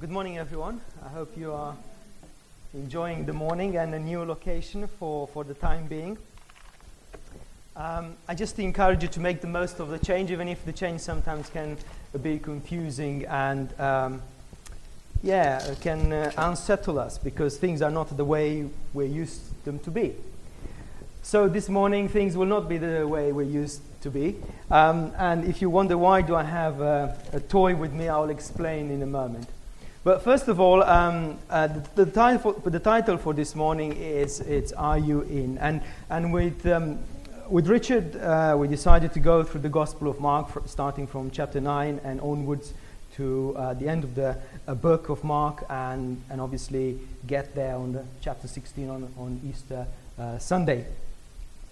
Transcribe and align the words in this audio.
Good 0.00 0.10
morning, 0.10 0.38
everyone. 0.38 0.80
I 1.04 1.08
hope 1.08 1.36
you 1.36 1.52
are 1.52 1.74
enjoying 2.72 3.26
the 3.26 3.32
morning 3.32 3.78
and 3.78 3.92
a 3.92 3.98
new 3.98 4.24
location 4.24 4.86
for, 4.86 5.26
for 5.26 5.42
the 5.42 5.54
time 5.54 5.88
being. 5.88 6.16
Um, 7.74 8.14
I 8.28 8.36
just 8.36 8.56
encourage 8.60 9.02
you 9.02 9.08
to 9.08 9.18
make 9.18 9.40
the 9.40 9.48
most 9.48 9.80
of 9.80 9.88
the 9.88 9.98
change, 9.98 10.30
even 10.30 10.46
if 10.46 10.64
the 10.64 10.72
change 10.72 11.00
sometimes 11.00 11.50
can 11.50 11.78
be 12.22 12.38
confusing 12.38 13.24
and, 13.24 13.80
um, 13.80 14.22
yeah, 15.24 15.74
can 15.80 16.12
uh, 16.12 16.30
unsettle 16.38 17.00
us 17.00 17.18
because 17.18 17.56
things 17.56 17.82
are 17.82 17.90
not 17.90 18.16
the 18.16 18.24
way 18.24 18.68
we're 18.94 19.08
used 19.08 19.64
them 19.64 19.80
to 19.80 19.90
be. 19.90 20.14
So 21.22 21.48
this 21.48 21.68
morning, 21.68 22.08
things 22.08 22.36
will 22.36 22.46
not 22.46 22.68
be 22.68 22.78
the 22.78 23.04
way 23.08 23.32
we're 23.32 23.42
used 23.42 23.80
to 24.02 24.12
be. 24.12 24.36
Um, 24.70 25.12
and 25.18 25.44
if 25.44 25.60
you 25.60 25.70
wonder 25.70 25.98
why 25.98 26.22
do 26.22 26.36
I 26.36 26.44
have 26.44 26.80
a, 26.80 27.18
a 27.32 27.40
toy 27.40 27.74
with 27.74 27.92
me, 27.92 28.08
I'll 28.08 28.30
explain 28.30 28.92
in 28.92 29.02
a 29.02 29.06
moment. 29.06 29.48
But 30.08 30.22
first 30.22 30.48
of 30.48 30.58
all, 30.58 30.82
um, 30.84 31.36
uh, 31.50 31.66
the, 31.66 32.04
the, 32.06 32.10
title 32.10 32.54
for, 32.54 32.70
the, 32.70 32.78
title 32.78 33.18
for, 33.18 33.34
this 33.34 33.54
morning 33.54 33.92
is 33.92 34.40
it's 34.40 34.72
Are 34.72 34.96
You 34.96 35.20
In? 35.20 35.58
And, 35.58 35.82
and 36.08 36.32
with, 36.32 36.64
um, 36.64 36.98
with 37.50 37.66
Richard, 37.66 38.16
uh, 38.16 38.56
we 38.58 38.68
decided 38.68 39.12
to 39.12 39.20
go 39.20 39.42
through 39.42 39.60
the 39.60 39.68
Gospel 39.68 40.08
of 40.08 40.18
Mark, 40.18 40.66
starting 40.66 41.06
from 41.06 41.30
chapter 41.30 41.60
9 41.60 42.00
and 42.04 42.22
onwards 42.22 42.72
to 43.16 43.54
uh, 43.58 43.74
the 43.74 43.86
end 43.86 44.02
of 44.02 44.14
the 44.14 44.38
uh, 44.66 44.74
book 44.74 45.10
of 45.10 45.22
Mark, 45.24 45.66
and, 45.68 46.22
and 46.30 46.40
obviously 46.40 46.98
get 47.26 47.54
there 47.54 47.76
on 47.76 47.92
the 47.92 48.02
chapter 48.22 48.48
16 48.48 48.88
on, 48.88 49.12
on 49.18 49.38
Easter 49.46 49.86
uh, 50.18 50.38
Sunday. 50.38 50.86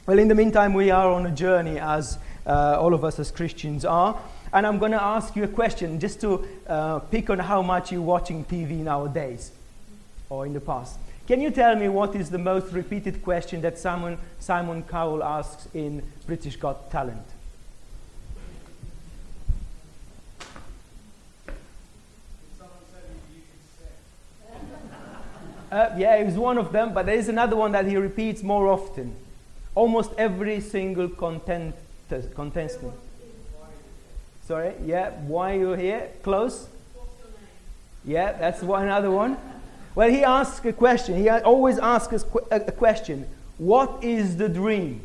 Well, 0.07 0.19
in 0.19 0.29
the 0.29 0.35
meantime, 0.35 0.75
we 0.75 0.91
are 0.91 1.11
on 1.11 1.25
a 1.25 1.31
journey, 1.31 1.81
as 1.81 2.19
uh, 2.47 2.77
all 2.79 2.93
of 2.93 3.03
us 3.03 3.19
as 3.19 3.31
Christians 3.31 3.87
are. 3.87 4.21
And 4.53 4.67
I'm 4.67 4.79
going 4.79 4.93
to 4.93 5.03
ask 5.03 5.35
you 5.37 5.45
a 5.45 5.49
question 5.49 5.99
just 5.99 6.21
to 6.21 6.47
uh, 6.67 6.99
pick 7.01 7.31
on 7.31 7.39
how 7.39 7.63
much 7.63 7.93
you're 7.93 8.03
watching 8.03 8.45
TV 8.45 8.79
nowadays 8.79 9.51
or 10.29 10.47
in 10.47 10.53
the 10.53 10.61
past. 10.61 10.99
Can 11.27 11.41
you 11.41 11.51
tell 11.51 11.75
me 11.75 11.89
what 11.89 12.15
is 12.15 12.31
the 12.31 12.39
most 12.39 12.73
repeated 12.73 13.23
question 13.23 13.61
that 13.63 13.79
Simon, 13.79 14.17
Simon 14.39 14.85
Cowell 14.85 15.25
asks 15.25 15.69
in 15.75 16.03
British 16.27 16.57
Got 16.57 16.91
Talent? 16.91 17.27
Uh, 25.71 25.91
yeah, 25.99 26.15
it 26.15 26.25
was 26.25 26.35
one 26.37 26.59
of 26.59 26.71
them, 26.71 26.95
but 26.95 27.07
there 27.07 27.17
is 27.17 27.29
another 27.29 27.57
one 27.57 27.73
that 27.73 27.87
he 27.87 27.97
repeats 27.97 28.43
more 28.45 28.69
often. 28.69 29.17
Almost 29.75 30.13
every 30.17 30.61
single 30.61 31.09
content, 31.09 31.75
contestant. 32.35 32.95
Sorry, 34.47 34.75
yeah, 34.85 35.11
why 35.27 35.57
are 35.57 35.59
you 35.59 35.73
here? 35.73 36.09
Close? 36.23 36.69
Yeah, 38.05 38.33
that's 38.33 38.63
one, 38.63 38.85
another 38.85 39.11
one. 39.11 39.37
Well, 39.97 40.09
he 40.09 40.23
asks 40.23 40.65
a 40.65 40.73
question. 40.73 41.17
He 41.17 41.29
always 41.29 41.81
asks 41.81 42.25
a 42.53 42.61
question 42.61 43.27
What 43.59 44.05
is 44.05 44.37
the 44.37 44.49
dream? 44.49 45.01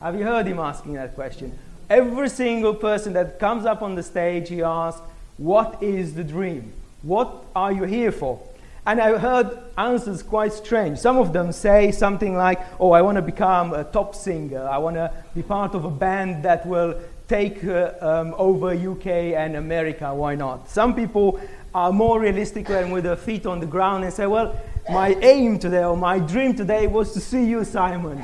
Have 0.00 0.16
you 0.16 0.22
heard 0.22 0.46
him 0.46 0.60
asking 0.60 0.92
that 0.92 1.16
question? 1.16 1.58
Every 1.88 2.28
single 2.28 2.72
person 2.72 3.14
that 3.14 3.40
comes 3.40 3.66
up 3.66 3.82
on 3.82 3.96
the 3.96 4.02
stage, 4.04 4.48
he 4.48 4.62
asks, 4.62 5.02
What 5.36 5.82
is 5.82 6.14
the 6.14 6.22
dream? 6.22 6.72
What 7.02 7.34
are 7.56 7.72
you 7.72 7.82
here 7.82 8.12
for? 8.12 8.40
And 8.86 9.00
I've 9.00 9.20
heard 9.20 9.58
answers 9.76 10.22
quite 10.22 10.52
strange. 10.52 10.98
Some 10.98 11.18
of 11.18 11.32
them 11.32 11.50
say 11.50 11.90
something 11.90 12.36
like, 12.36 12.60
Oh, 12.78 12.92
I 12.92 13.02
want 13.02 13.16
to 13.16 13.22
become 13.22 13.74
a 13.74 13.82
top 13.82 14.14
singer. 14.14 14.68
I 14.68 14.78
want 14.78 14.94
to 14.94 15.12
be 15.34 15.42
part 15.42 15.74
of 15.74 15.84
a 15.84 15.90
band 15.90 16.44
that 16.44 16.64
will 16.64 16.94
take 17.30 17.62
uh, 17.62 17.92
um, 18.00 18.34
over 18.36 18.72
UK 18.72 19.06
and 19.06 19.54
America, 19.54 20.12
why 20.12 20.34
not? 20.34 20.68
Some 20.68 20.96
people 20.96 21.40
are 21.72 21.92
more 21.92 22.18
realistic 22.18 22.68
and 22.70 22.92
with 22.92 23.04
their 23.04 23.14
feet 23.14 23.46
on 23.46 23.60
the 23.60 23.66
ground 23.66 24.02
and 24.02 24.12
say, 24.12 24.26
well, 24.26 24.60
my 24.90 25.14
aim 25.22 25.60
today 25.60 25.84
or 25.84 25.96
my 25.96 26.18
dream 26.18 26.56
today 26.56 26.88
was 26.88 27.12
to 27.12 27.20
see 27.20 27.44
you, 27.44 27.62
Simon. 27.62 28.20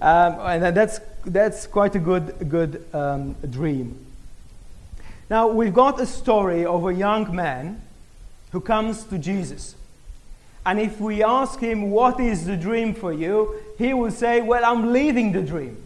Um, 0.00 0.32
and 0.40 0.74
that's, 0.74 1.00
that's 1.26 1.66
quite 1.66 1.94
a 1.94 1.98
good, 1.98 2.48
good 2.48 2.82
um, 2.94 3.36
dream. 3.50 3.98
Now, 5.28 5.48
we've 5.48 5.74
got 5.74 6.00
a 6.00 6.06
story 6.06 6.64
of 6.64 6.86
a 6.86 6.94
young 6.94 7.36
man 7.36 7.82
who 8.52 8.62
comes 8.62 9.04
to 9.04 9.18
Jesus. 9.18 9.76
And 10.64 10.80
if 10.80 10.98
we 10.98 11.22
ask 11.22 11.60
him, 11.60 11.90
What 11.90 12.20
is 12.20 12.46
the 12.46 12.56
dream 12.56 12.94
for 12.94 13.12
you? 13.12 13.60
he 13.76 13.92
will 13.92 14.10
say, 14.10 14.40
Well, 14.40 14.64
I'm 14.64 14.94
leaving 14.94 15.32
the 15.32 15.42
dream. 15.42 15.82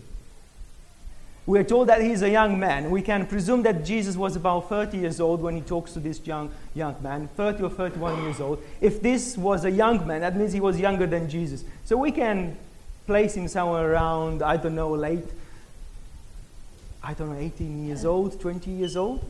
We're 1.47 1.65
told 1.65 1.89
that 1.89 2.03
he's 2.03 2.23
a 2.23 2.31
young 2.31 2.61
man. 2.61 2.91
We 2.91 3.03
can 3.03 3.27
presume 3.27 3.63
that 3.63 3.85
Jesus 3.85 4.17
was 4.17 4.37
about 4.37 4.69
30 4.69 4.99
years 4.99 5.21
old 5.21 5.41
when 5.41 5.57
he 5.57 5.63
talks 5.63 5.93
to 5.95 6.01
this 6.01 6.25
young, 6.27 6.53
young 6.75 6.97
man, 7.03 7.29
30 7.37 7.63
or 7.65 7.71
31 7.71 8.23
years 8.23 8.41
old. 8.41 8.63
If 8.81 9.01
this 9.01 9.37
was 9.37 9.65
a 9.65 9.71
young 9.71 10.07
man, 10.07 10.21
that 10.21 10.37
means 10.37 10.53
he 10.53 10.61
was 10.61 10.79
younger 10.79 11.07
than 11.07 11.29
Jesus. 11.29 11.65
So 11.85 11.97
we 11.97 12.13
can 12.13 12.57
place 13.07 13.35
him 13.35 13.49
somewhere 13.49 13.91
around, 13.91 14.43
I 14.43 14.57
don't 14.57 14.75
know, 14.75 14.91
late, 14.91 15.25
I 17.03 17.15
don't 17.15 17.31
know, 17.31 17.39
18 17.39 17.87
years 17.87 18.05
old, 18.05 18.39
20 18.41 18.71
years 18.71 18.97
old. 18.97 19.25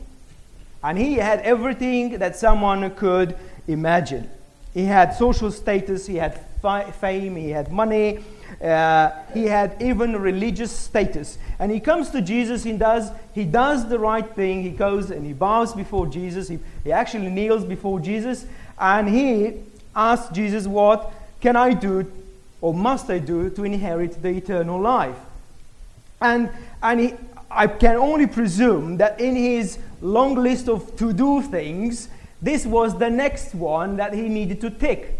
And 0.83 0.97
he 0.97 1.15
had 1.15 1.39
everything 1.39 2.19
that 2.19 2.35
someone 2.35 2.89
could 2.91 3.35
imagine. 3.67 4.29
He 4.73 4.85
had 4.85 5.15
social 5.15 5.51
status, 5.51 6.05
he 6.07 6.15
had 6.15 6.45
fi- 6.61 6.91
fame, 6.91 7.35
he 7.35 7.49
had 7.49 7.71
money, 7.71 8.19
uh, 8.61 9.11
he 9.33 9.45
had 9.45 9.75
even 9.81 10.15
religious 10.15 10.71
status. 10.71 11.37
And 11.59 11.71
he 11.71 11.79
comes 11.79 12.09
to 12.11 12.21
Jesus, 12.21 12.63
he 12.63 12.73
does, 12.73 13.11
he 13.33 13.45
does 13.45 13.87
the 13.87 13.99
right 13.99 14.27
thing. 14.35 14.63
He 14.63 14.71
goes 14.71 15.11
and 15.11 15.25
he 15.25 15.33
bows 15.33 15.73
before 15.73 16.07
Jesus. 16.07 16.47
He, 16.47 16.59
he 16.83 16.91
actually 16.91 17.29
kneels 17.29 17.65
before 17.65 17.99
Jesus. 17.99 18.45
And 18.79 19.07
he 19.07 19.53
asks 19.95 20.33
Jesus, 20.33 20.67
What 20.67 21.13
can 21.39 21.55
I 21.55 21.73
do 21.73 22.11
or 22.61 22.73
must 22.73 23.09
I 23.09 23.19
do 23.19 23.49
to 23.49 23.63
inherit 23.63 24.21
the 24.21 24.29
eternal 24.29 24.79
life? 24.79 25.17
And, 26.19 26.49
and 26.83 26.99
he, 26.99 27.13
I 27.49 27.67
can 27.67 27.95
only 27.95 28.27
presume 28.27 28.97
that 28.97 29.19
in 29.19 29.35
his 29.35 29.77
long 30.01 30.35
list 30.35 30.69
of 30.69 30.95
to 30.97 31.11
do 31.11 31.41
things, 31.41 32.09
this 32.41 32.65
was 32.65 32.97
the 32.97 33.09
next 33.09 33.53
one 33.53 33.97
that 33.97 34.13
he 34.13 34.29
needed 34.29 34.61
to 34.61 34.69
tick. 34.69 35.17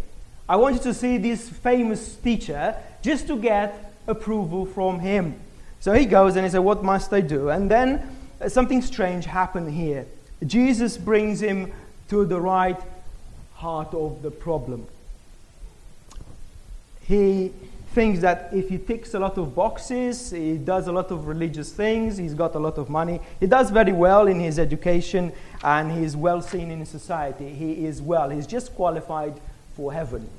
I 0.48 0.56
want 0.56 0.76
you 0.76 0.82
to 0.82 0.94
see 0.94 1.18
this 1.18 1.50
famous 1.50 2.16
teacher 2.16 2.76
just 3.02 3.28
to 3.28 3.38
get 3.38 3.94
approval 4.08 4.66
from 4.66 5.00
him. 5.00 5.40
So 5.80 5.94
he 5.94 6.06
goes 6.06 6.36
and 6.36 6.46
he 6.46 6.52
says, 6.52 6.60
What 6.60 6.84
must 6.84 7.12
I 7.14 7.22
do? 7.22 7.50
And 7.50 7.70
then 7.70 8.16
uh, 8.40 8.50
something 8.50 8.82
strange 8.82 9.26
happened 9.26 9.72
here. 9.74 10.06
Jesus 10.46 10.98
brings 10.98 11.42
him 11.42 11.72
to 12.10 12.26
the 12.26 12.40
right 12.40 12.80
heart 13.56 13.94
of 13.94 14.22
the 14.22 14.32
problem. 14.32 14.88
He 17.04 17.52
thinks 17.94 18.22
that 18.22 18.50
if 18.54 18.70
he 18.70 18.78
ticks 18.78 19.14
a 19.14 19.20
lot 19.20 19.38
of 19.38 19.54
boxes, 19.54 20.32
he 20.32 20.58
does 20.58 20.88
a 20.88 20.92
lot 20.92 21.12
of 21.12 21.28
religious 21.28 21.74
things, 21.74 22.18
he's 22.18 22.34
got 22.34 22.56
a 22.56 22.60
lot 22.60 22.78
of 22.78 22.90
money, 22.90 23.20
he 23.40 23.48
does 23.48 23.70
very 23.70 23.92
well 23.92 24.28
in 24.28 24.40
his 24.40 24.58
education, 24.58 25.32
and 25.64 25.92
he's 25.92 26.16
well 26.16 26.42
seen 26.42 26.72
in 26.72 26.86
society. 26.86 27.54
He 27.54 27.86
is 27.86 28.02
well, 28.02 28.30
he's 28.30 28.48
just 28.48 28.74
qualified 28.76 29.40
for 29.76 29.92
heaven. 29.92 30.30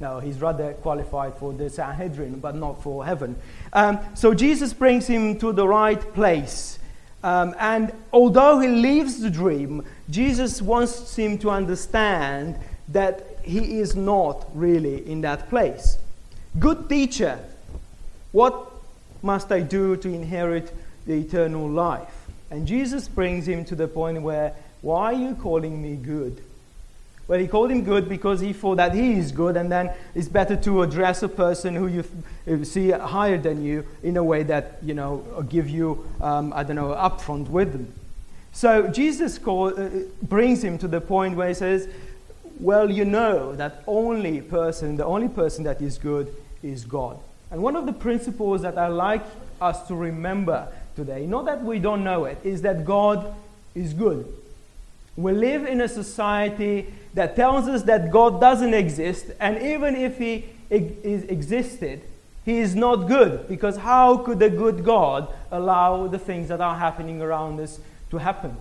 No, 0.00 0.20
he's 0.20 0.40
rather 0.40 0.74
qualified 0.74 1.34
for 1.34 1.52
the 1.52 1.68
Sanhedrin, 1.68 2.38
but 2.38 2.54
not 2.54 2.82
for 2.82 3.04
heaven. 3.04 3.34
Um, 3.72 3.98
so 4.14 4.32
Jesus 4.32 4.72
brings 4.72 5.06
him 5.06 5.38
to 5.40 5.52
the 5.52 5.66
right 5.66 6.00
place. 6.14 6.78
Um, 7.24 7.54
and 7.58 7.92
although 8.12 8.60
he 8.60 8.68
leaves 8.68 9.20
the 9.20 9.30
dream, 9.30 9.84
Jesus 10.08 10.62
wants 10.62 11.16
him 11.16 11.36
to 11.38 11.50
understand 11.50 12.56
that 12.88 13.40
he 13.42 13.80
is 13.80 13.96
not 13.96 14.46
really 14.54 15.06
in 15.10 15.20
that 15.22 15.48
place. 15.48 15.98
Good 16.58 16.88
teacher, 16.88 17.40
what 18.30 18.70
must 19.22 19.50
I 19.50 19.60
do 19.60 19.96
to 19.96 20.08
inherit 20.08 20.72
the 21.06 21.14
eternal 21.14 21.68
life? 21.68 22.28
And 22.50 22.66
Jesus 22.66 23.08
brings 23.08 23.48
him 23.48 23.64
to 23.66 23.74
the 23.74 23.88
point 23.88 24.22
where, 24.22 24.54
why 24.80 25.12
are 25.12 25.12
you 25.12 25.34
calling 25.34 25.82
me 25.82 25.96
good? 25.96 26.42
Well, 27.28 27.38
he 27.38 27.46
called 27.46 27.70
him 27.70 27.84
good 27.84 28.08
because 28.08 28.40
he 28.40 28.54
thought 28.54 28.78
that 28.78 28.94
he 28.94 29.12
is 29.12 29.32
good, 29.32 29.58
and 29.58 29.70
then 29.70 29.90
it's 30.14 30.28
better 30.28 30.56
to 30.56 30.82
address 30.82 31.22
a 31.22 31.28
person 31.28 31.74
who 31.74 31.86
you 31.86 32.64
see 32.64 32.90
higher 32.90 33.36
than 33.36 33.62
you 33.62 33.84
in 34.02 34.16
a 34.16 34.24
way 34.24 34.42
that, 34.44 34.78
you 34.82 34.94
know, 34.94 35.44
give 35.50 35.68
you, 35.68 36.08
um, 36.22 36.54
I 36.56 36.62
don't 36.62 36.76
know, 36.76 36.94
upfront 36.94 37.50
with 37.50 37.72
them. 37.72 37.92
So 38.52 38.88
Jesus 38.88 39.36
call, 39.36 39.78
uh, 39.78 39.90
brings 40.22 40.64
him 40.64 40.78
to 40.78 40.88
the 40.88 41.02
point 41.02 41.36
where 41.36 41.48
he 41.48 41.54
says, 41.54 41.86
well, 42.58 42.90
you 42.90 43.04
know 43.04 43.54
that 43.56 43.84
only 43.86 44.40
person, 44.40 44.96
the 44.96 45.04
only 45.04 45.28
person 45.28 45.64
that 45.64 45.82
is 45.82 45.98
good 45.98 46.34
is 46.62 46.86
God. 46.86 47.18
And 47.50 47.62
one 47.62 47.76
of 47.76 47.84
the 47.84 47.92
principles 47.92 48.62
that 48.62 48.78
I 48.78 48.88
like 48.88 49.22
us 49.60 49.86
to 49.88 49.94
remember 49.94 50.66
today, 50.96 51.26
not 51.26 51.44
that 51.44 51.62
we 51.62 51.78
don't 51.78 52.02
know 52.02 52.24
it, 52.24 52.38
is 52.42 52.62
that 52.62 52.86
God 52.86 53.34
is 53.74 53.92
good. 53.92 54.26
We 55.16 55.32
live 55.32 55.66
in 55.66 55.80
a 55.80 55.88
society 55.88 56.86
that 57.18 57.34
tells 57.34 57.66
us 57.66 57.82
that 57.82 58.12
God 58.12 58.40
doesn't 58.40 58.74
exist, 58.74 59.32
and 59.40 59.60
even 59.60 59.96
if 59.96 60.18
He 60.18 60.44
is 60.70 61.24
existed, 61.24 62.00
He 62.44 62.58
is 62.58 62.76
not 62.76 63.08
good, 63.08 63.48
because 63.48 63.78
how 63.78 64.18
could 64.18 64.40
a 64.40 64.48
good 64.48 64.84
God 64.84 65.26
allow 65.50 66.06
the 66.06 66.20
things 66.20 66.46
that 66.46 66.60
are 66.60 66.76
happening 66.76 67.20
around 67.20 67.58
us 67.58 67.80
to 68.12 68.18
happen? 68.18 68.56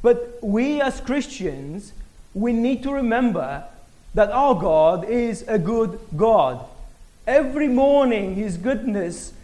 But 0.00 0.38
we 0.40 0.80
as 0.80 1.02
Christians, 1.02 1.92
we 2.32 2.54
need 2.54 2.82
to 2.84 2.92
remember 2.94 3.64
that 4.14 4.30
our 4.30 4.54
God 4.54 5.04
is 5.04 5.44
a 5.46 5.58
good 5.58 6.00
God. 6.16 6.64
Every 7.26 7.68
morning, 7.68 8.36
His 8.36 8.56
goodness 8.56 9.34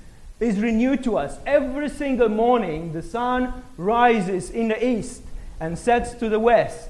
is 0.41 0.59
renewed 0.59 1.05
to 1.05 1.19
us. 1.19 1.37
Every 1.45 1.91
single 1.91 2.31
morning, 2.31 2.95
the 2.95 3.03
sun 3.03 3.63
rises 3.77 4.49
in 4.49 4.69
the 4.69 4.83
east 4.83 5.21
and 5.61 5.79
sets 5.79 6.15
to 6.15 6.31
the 6.31 6.41
west. 6.41 6.90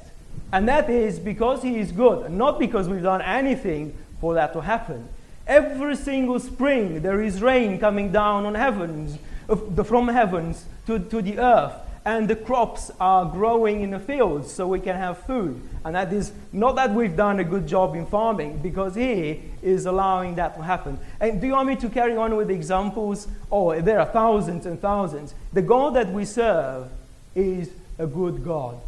And 0.52 0.68
that 0.68 0.90
is 0.90 1.18
because 1.18 1.62
He 1.62 1.78
is 1.78 1.92
good, 1.92 2.30
not 2.30 2.58
because 2.58 2.88
we've 2.88 3.02
done 3.02 3.22
anything 3.22 3.96
for 4.20 4.34
that 4.34 4.52
to 4.54 4.60
happen. 4.60 5.08
Every 5.46 5.96
single 5.96 6.38
spring, 6.38 7.02
there 7.02 7.22
is 7.22 7.42
rain 7.42 7.78
coming 7.78 8.12
down 8.12 8.46
on 8.46 8.54
heavens, 8.54 9.18
uh, 9.48 9.82
from 9.84 10.08
heavens 10.08 10.64
to, 10.86 10.98
to 10.98 11.22
the 11.22 11.38
earth 11.38 11.74
and 12.04 12.28
the 12.28 12.36
crops 12.36 12.90
are 12.98 13.26
growing 13.26 13.82
in 13.82 13.90
the 13.90 13.98
fields 13.98 14.52
so 14.52 14.66
we 14.66 14.80
can 14.80 14.96
have 14.96 15.18
food. 15.18 15.60
And 15.84 15.94
that 15.94 16.12
is 16.12 16.32
not 16.52 16.76
that 16.76 16.92
we've 16.92 17.16
done 17.16 17.40
a 17.40 17.44
good 17.44 17.66
job 17.66 17.94
in 17.94 18.06
farming, 18.06 18.58
because 18.62 18.94
He 18.94 19.42
is 19.62 19.86
allowing 19.86 20.36
that 20.36 20.56
to 20.56 20.62
happen. 20.62 20.98
And 21.20 21.40
do 21.40 21.46
you 21.46 21.52
want 21.52 21.68
me 21.68 21.76
to 21.76 21.88
carry 21.90 22.16
on 22.16 22.36
with 22.36 22.50
examples? 22.50 23.28
Oh, 23.52 23.78
there 23.80 24.00
are 24.00 24.06
thousands 24.06 24.64
and 24.64 24.80
thousands. 24.80 25.34
The 25.52 25.62
God 25.62 25.94
that 25.94 26.10
we 26.10 26.24
serve 26.24 26.88
is 27.34 27.70
a 27.98 28.06
good 28.06 28.44
God. 28.44 28.80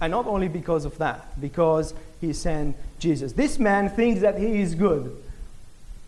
And 0.00 0.10
not 0.10 0.26
only 0.26 0.48
because 0.48 0.84
of 0.84 0.96
that, 0.98 1.40
because 1.40 1.94
He 2.20 2.32
sent 2.32 2.76
Jesus. 3.00 3.32
This 3.32 3.58
man 3.58 3.88
thinks 3.88 4.20
that 4.20 4.38
he 4.38 4.60
is 4.60 4.74
good. 4.74 5.16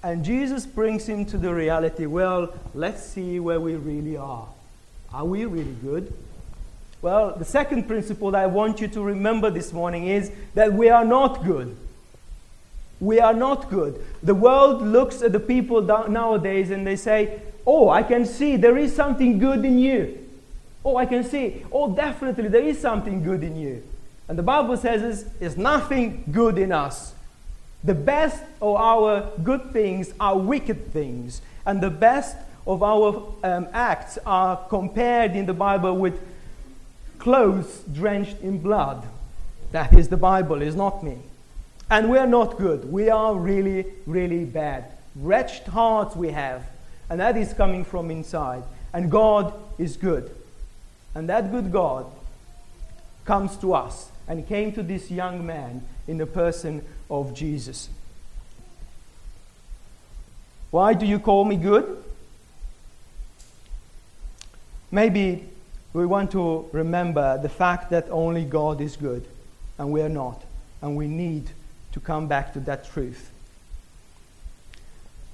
And 0.04 0.24
Jesus 0.24 0.66
brings 0.66 1.08
him 1.08 1.24
to 1.26 1.38
the 1.38 1.52
reality 1.52 2.06
well, 2.06 2.54
let's 2.74 3.02
see 3.02 3.40
where 3.40 3.60
we 3.60 3.74
really 3.74 4.16
are. 4.16 4.46
Are 5.12 5.24
we 5.24 5.44
really 5.44 5.76
good? 5.82 6.12
Well, 7.00 7.34
the 7.36 7.44
second 7.44 7.88
principle 7.88 8.30
that 8.30 8.42
I 8.42 8.46
want 8.46 8.80
you 8.80 8.88
to 8.88 9.02
remember 9.02 9.50
this 9.50 9.72
morning 9.72 10.06
is 10.06 10.30
that 10.54 10.72
we 10.72 10.88
are 10.88 11.04
not 11.04 11.44
good. 11.44 11.76
We 13.00 13.18
are 13.18 13.34
not 13.34 13.68
good. 13.68 14.04
The 14.22 14.34
world 14.34 14.82
looks 14.82 15.22
at 15.22 15.32
the 15.32 15.40
people 15.40 15.82
nowadays 15.82 16.70
and 16.70 16.86
they 16.86 16.96
say, 16.96 17.40
Oh, 17.66 17.88
I 17.88 18.02
can 18.02 18.26
see 18.26 18.56
there 18.56 18.76
is 18.76 18.94
something 18.94 19.38
good 19.38 19.64
in 19.64 19.78
you. 19.78 20.21
Oh, 20.84 20.96
I 20.96 21.06
can 21.06 21.24
see. 21.24 21.64
Oh, 21.70 21.94
definitely 21.94 22.48
there 22.48 22.62
is 22.62 22.80
something 22.80 23.22
good 23.22 23.42
in 23.42 23.56
you. 23.56 23.82
And 24.28 24.38
the 24.38 24.42
Bible 24.42 24.76
says 24.76 25.24
there's 25.38 25.56
nothing 25.56 26.24
good 26.32 26.58
in 26.58 26.72
us. 26.72 27.14
The 27.84 27.94
best 27.94 28.42
of 28.60 28.76
our 28.76 29.30
good 29.42 29.72
things 29.72 30.12
are 30.20 30.38
wicked 30.38 30.92
things, 30.92 31.42
and 31.66 31.80
the 31.80 31.90
best 31.90 32.36
of 32.66 32.82
our 32.82 33.34
um, 33.42 33.66
acts 33.72 34.18
are 34.24 34.56
compared 34.68 35.34
in 35.34 35.46
the 35.46 35.52
Bible 35.52 35.96
with 35.96 36.20
clothes 37.18 37.82
drenched 37.92 38.40
in 38.40 38.58
blood. 38.58 39.04
That 39.72 39.92
is 39.94 40.08
the 40.08 40.16
Bible, 40.16 40.62
is 40.62 40.76
not 40.76 41.02
me. 41.02 41.18
And 41.90 42.08
we're 42.08 42.26
not 42.26 42.56
good. 42.56 42.90
We 42.90 43.10
are 43.10 43.34
really, 43.34 43.86
really 44.06 44.44
bad. 44.44 44.84
Wretched 45.16 45.66
hearts 45.66 46.14
we 46.14 46.30
have. 46.30 46.64
And 47.10 47.20
that 47.20 47.36
is 47.36 47.52
coming 47.52 47.84
from 47.84 48.10
inside. 48.10 48.62
And 48.92 49.10
God 49.10 49.52
is 49.78 49.96
good. 49.96 50.34
And 51.14 51.28
that 51.28 51.50
good 51.50 51.72
God 51.72 52.06
comes 53.24 53.56
to 53.58 53.74
us 53.74 54.08
and 54.26 54.46
came 54.46 54.72
to 54.72 54.82
this 54.82 55.10
young 55.10 55.44
man 55.44 55.82
in 56.08 56.18
the 56.18 56.26
person 56.26 56.84
of 57.10 57.34
Jesus. 57.34 57.88
Why 60.70 60.94
do 60.94 61.04
you 61.04 61.18
call 61.18 61.44
me 61.44 61.56
good? 61.56 62.02
Maybe 64.90 65.48
we 65.92 66.06
want 66.06 66.30
to 66.32 66.68
remember 66.72 67.38
the 67.38 67.48
fact 67.48 67.90
that 67.90 68.08
only 68.10 68.44
God 68.44 68.80
is 68.80 68.96
good 68.96 69.26
and 69.78 69.90
we 69.92 70.00
are 70.00 70.08
not, 70.08 70.42
and 70.80 70.96
we 70.96 71.08
need 71.08 71.50
to 71.92 72.00
come 72.00 72.26
back 72.28 72.52
to 72.54 72.60
that 72.60 72.90
truth. 72.90 73.30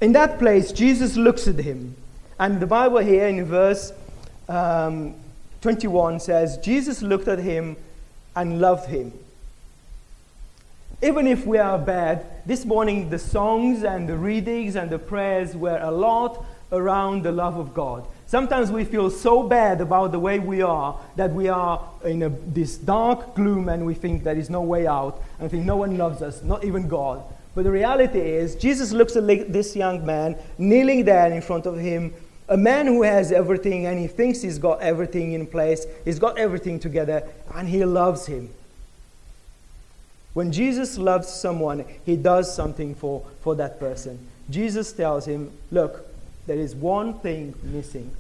In 0.01 0.13
that 0.13 0.39
place, 0.39 0.73
Jesus 0.73 1.17
looks 1.17 1.49
at 1.49 1.57
him, 1.57 1.97
and 2.39 2.61
the 2.61 2.67
Bible 2.67 2.99
here 2.99 3.27
in 3.27 3.45
verse 3.45 3.93
um, 4.49 5.15
21 5.61 6.21
says, 6.21 6.57
Jesus 6.59 7.03
looked 7.03 7.29
at 7.29 7.39
him 7.39 7.77
and 8.37 8.61
loved 8.61 8.89
him. 8.89 9.13
Even 11.03 11.27
if 11.27 11.47
we 11.47 11.59
are 11.59 11.79
bad, 11.79 12.27
this 12.45 12.65
morning 12.65 13.11
the 13.11 13.19
songs 13.19 13.85
and 13.85 14.09
the 14.09 14.17
readings 14.17 14.75
and 14.77 14.91
the 14.91 14.99
prayers 14.99 15.55
were 15.55 15.79
a 15.79 15.91
lot 15.91 16.45
around 16.73 17.23
the 17.23 17.33
love 17.33 17.57
of 17.57 17.73
God. 17.73 18.05
Sometimes 18.27 18.71
we 18.71 18.85
feel 18.85 19.11
so 19.11 19.43
bad 19.43 19.81
about 19.81 20.13
the 20.13 20.19
way 20.19 20.39
we 20.39 20.61
are 20.61 21.01
that 21.17 21.33
we 21.33 21.49
are 21.49 21.89
in 22.05 22.23
a, 22.23 22.29
this 22.29 22.77
dark 22.77 23.35
gloom 23.35 23.69
and 23.69 23.87
we 23.87 23.95
think 23.95 24.23
there 24.23 24.37
is 24.37 24.51
no 24.51 24.61
way 24.61 24.87
out 24.87 25.23
and 25.41 25.51
think 25.51 25.65
no 25.65 25.77
one 25.77 25.97
loves 25.97 26.21
us, 26.21 26.43
not 26.43 26.65
even 26.65 26.89
God. 26.89 27.23
But 27.55 27.65
the 27.65 27.71
reality 27.71 28.21
is, 28.21 28.55
Jesus 28.55 28.93
looks 28.93 29.17
at 29.17 29.27
this 29.53 29.75
young 29.75 30.05
man 30.05 30.37
kneeling 30.59 31.05
there 31.05 31.33
in 31.33 31.41
front 31.41 31.65
of 31.65 31.79
him, 31.79 32.13
a 32.49 32.57
man 32.57 32.87
who 32.87 33.03
has 33.03 33.31
everything 33.31 33.87
and 33.87 33.99
he 33.99 34.07
thinks 34.07 34.41
he's 34.41 34.59
got 34.59 34.81
everything 34.81 35.33
in 35.33 35.47
place, 35.47 35.87
he's 36.05 36.19
got 36.19 36.39
everything 36.39 36.81
together, 36.81 37.23
and 37.55 37.69
he 37.69 37.85
loves 37.85 38.27
him. 38.27 38.51
When 40.33 40.53
Jesus 40.53 40.99
loves 40.99 41.29
someone, 41.29 41.85
he 42.07 42.17
does 42.17 42.55
something 42.55 42.95
for, 42.95 43.25
for 43.41 43.55
that 43.57 43.79
person. 43.79 44.19
Jesus 44.51 44.93
tells 44.93 45.27
him, 45.27 45.51
Look, 45.71 46.07
there 46.47 46.57
is 46.57 46.75
one 46.75 47.19
thing 47.19 47.55
missing. 47.63 48.11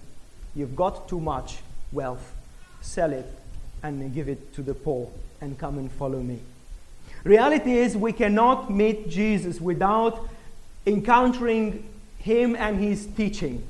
You've 0.55 0.77
got 0.77 1.09
too 1.09 1.21
much 1.21 1.59
wealth. 1.93 2.35
Sell 2.81 3.13
it 3.13 3.27
and 3.83 4.13
give 4.15 4.29
it 4.29 4.53
to 4.55 4.63
the 4.63 4.75
poor 4.75 5.09
and 5.41 5.59
come 5.59 5.79
and 5.79 5.91
follow 5.93 6.21
me. 6.21 6.41
Reality 7.25 7.79
is, 7.79 7.97
we 7.97 8.13
cannot 8.13 8.71
meet 8.71 9.09
Jesus 9.09 9.61
without 9.61 10.29
encountering 10.87 11.85
him 12.19 12.57
and 12.57 12.79
his 12.79 13.07
teaching. 13.07 13.63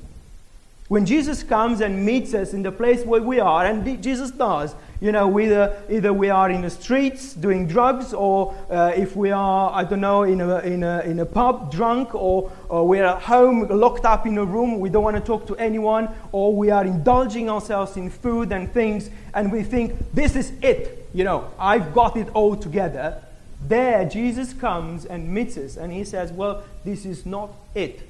When 0.88 1.05
Jesus 1.05 1.43
comes 1.43 1.82
and 1.82 2.06
meets 2.06 2.32
us 2.32 2.55
in 2.55 2.62
the 2.62 2.73
place 2.73 3.05
where 3.05 3.20
we 3.20 3.40
are, 3.40 3.67
and 3.67 4.02
Jesus 4.02 4.31
does, 4.31 4.75
you 5.00 5.12
know, 5.12 5.38
either, 5.38 5.82
either 5.90 6.14
we 6.14 6.31
are 6.31 6.50
in 6.50 6.62
the 6.62 6.70
streets 6.70 7.35
doing 7.35 7.69
drugs, 7.69 8.14
or 8.14 8.55
uh, 8.70 8.93
if 8.96 9.14
we 9.14 9.31
are, 9.31 9.70
I 9.70 9.85
don't 9.85 10.00
know, 10.00 10.23
in 10.23 10.40
a, 10.40 10.61
in 10.61 10.82
a, 10.82 11.00
in 11.00 11.20
a 11.20 11.26
pub 11.26 11.70
drunk, 11.70 12.14
or, 12.14 12.50
or 12.70 12.88
we're 12.88 13.05
at 13.05 13.20
home 13.20 13.69
locked 13.69 14.06
up 14.06 14.26
in 14.26 14.38
a 14.38 14.44
room, 14.46 14.81
we 14.81 14.88
don't 14.88 15.05
want 15.05 15.17
to 15.17 15.23
talk 15.23 15.46
to 15.49 15.56
anyone, 15.56 16.08
or 16.32 16.56
we 16.56 16.70
are 16.70 16.87
indulging 16.87 17.50
ourselves 17.50 17.99
in 17.99 18.08
food 18.08 18.50
and 18.50 18.73
things, 18.73 19.11
and 19.35 19.52
we 19.52 19.62
think, 19.62 19.94
this 20.14 20.35
is 20.37 20.52
it, 20.62 21.06
you 21.12 21.23
know, 21.23 21.50
I've 21.59 21.92
got 21.92 22.16
it 22.16 22.30
all 22.30 22.57
together. 22.57 23.23
There, 23.66 24.09
Jesus 24.09 24.54
comes 24.54 25.04
and 25.04 25.28
meets 25.35 25.59
us, 25.59 25.76
and 25.76 25.92
he 25.92 26.04
says, 26.04 26.33
Well, 26.33 26.64
this 26.85 27.04
is 27.04 27.26
not 27.26 27.50
it. 27.75 28.00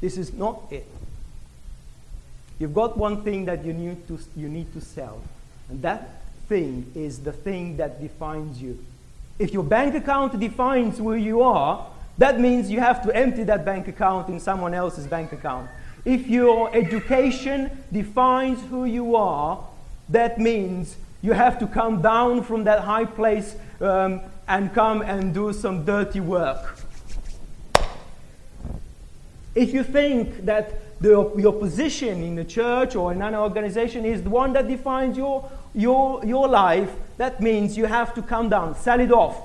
This 0.00 0.18
is 0.18 0.32
not 0.34 0.62
it. 0.70 0.86
You've 2.58 2.74
got 2.74 2.96
one 2.96 3.22
thing 3.22 3.44
that 3.46 3.64
you 3.64 3.72
need 3.72 4.06
to, 4.08 4.18
you 4.34 4.48
need 4.48 4.72
to 4.72 4.80
sell. 4.80 5.20
And 5.68 5.82
that 5.82 6.22
thing 6.48 6.90
is 6.94 7.20
the 7.20 7.32
thing 7.32 7.76
that 7.76 8.00
defines 8.00 8.62
you. 8.62 8.78
If 9.38 9.52
your 9.52 9.64
bank 9.64 9.94
account 9.94 10.38
defines 10.38 10.98
who 10.98 11.14
you 11.14 11.42
are, 11.42 11.86
that 12.18 12.40
means 12.40 12.70
you 12.70 12.80
have 12.80 13.02
to 13.02 13.14
empty 13.14 13.44
that 13.44 13.64
bank 13.64 13.88
account 13.88 14.28
in 14.28 14.40
someone 14.40 14.72
else's 14.72 15.06
bank 15.06 15.32
account. 15.32 15.68
If 16.04 16.26
your 16.28 16.74
education 16.74 17.70
defines 17.92 18.62
who 18.70 18.84
you 18.86 19.16
are, 19.16 19.62
that 20.08 20.38
means 20.38 20.96
you 21.20 21.32
have 21.32 21.58
to 21.58 21.66
come 21.66 22.00
down 22.00 22.42
from 22.44 22.64
that 22.64 22.80
high 22.80 23.04
place 23.04 23.56
um, 23.80 24.20
and 24.48 24.72
come 24.72 25.02
and 25.02 25.34
do 25.34 25.52
some 25.52 25.84
dirty 25.84 26.20
work. 26.20 26.78
If 29.54 29.74
you 29.74 29.82
think 29.82 30.44
that 30.44 30.85
the, 31.00 31.32
your 31.36 31.52
position 31.52 32.22
in 32.22 32.36
the 32.36 32.44
church 32.44 32.96
or 32.96 33.12
in 33.12 33.20
an 33.20 33.34
organization 33.34 34.04
is 34.04 34.22
the 34.22 34.30
one 34.30 34.52
that 34.54 34.66
defines 34.66 35.16
your, 35.16 35.50
your, 35.74 36.24
your 36.24 36.48
life, 36.48 36.90
that 37.18 37.40
means 37.40 37.76
you 37.76 37.86
have 37.86 38.14
to 38.14 38.22
come 38.22 38.48
down, 38.48 38.74
sell 38.76 39.00
it 39.00 39.12
off. 39.12 39.36